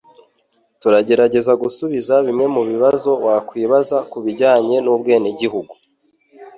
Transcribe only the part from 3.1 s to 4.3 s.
wakwibaza ku